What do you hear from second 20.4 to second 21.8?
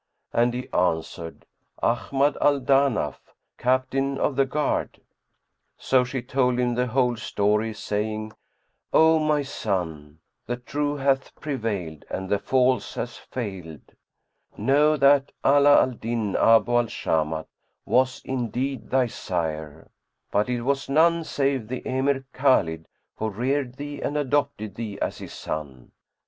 it was none save